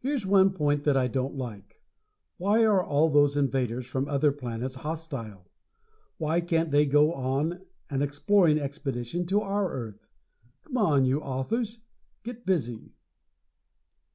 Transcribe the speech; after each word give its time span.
Here's 0.00 0.26
one 0.26 0.50
point 0.50 0.84
that 0.84 0.98
I 0.98 1.08
don't 1.08 1.34
like: 1.34 1.80
Why 2.36 2.62
are 2.66 2.84
all 2.84 3.08
those 3.08 3.38
invaders 3.38 3.86
from 3.86 4.06
other 4.06 4.30
planets 4.30 4.74
hostile? 4.74 5.48
Why 6.18 6.42
can't 6.42 6.70
they 6.70 6.84
go 6.84 7.14
on 7.14 7.62
an 7.88 8.02
exploring 8.02 8.58
expedition 8.58 9.24
to 9.28 9.40
our 9.40 9.72
Earth? 9.72 10.08
C'm'on, 10.66 11.06
you 11.06 11.22
Authors 11.22 11.80
get 12.22 12.44
busy! 12.44 12.92